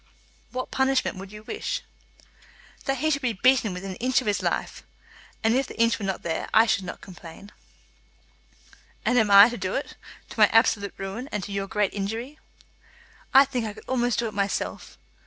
"What 0.49 0.71
punishment 0.71 1.17
would 1.17 1.31
you 1.31 1.43
wish?" 1.43 1.81
"That 2.85 2.97
he 2.97 3.11
should 3.11 3.21
be 3.21 3.33
beaten 3.33 3.71
within 3.71 3.91
an 3.91 3.97
inch 3.97 4.19
of 4.19 4.25
his 4.25 4.41
life; 4.41 4.81
and 5.43 5.53
if 5.53 5.67
the 5.67 5.79
inch 5.79 5.99
were 5.99 6.05
not 6.05 6.23
there, 6.23 6.49
I 6.55 6.65
should 6.65 6.85
not 6.85 7.01
complain." 7.01 7.51
"And 9.05 9.19
I 9.31 9.43
am 9.43 9.49
to 9.51 9.57
do 9.57 9.75
it, 9.75 9.93
to 10.31 10.39
my 10.39 10.47
absolute 10.47 10.95
ruin, 10.97 11.29
and 11.31 11.43
to 11.43 11.51
your 11.51 11.67
great 11.67 11.93
injury?" 11.93 12.39
"I 13.31 13.45
think 13.45 13.67
I 13.67 13.73
could 13.73 13.85
almost 13.87 14.17
do 14.17 14.27
it 14.27 14.33
myself." 14.33 14.97